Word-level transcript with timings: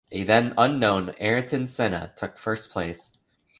A 0.11 0.23
then 0.23 0.55
unknown 0.57 1.13
Ayrton 1.19 1.67
Senna 1.67 2.11
took 2.15 2.35
first 2.39 2.71
place. 2.71 3.19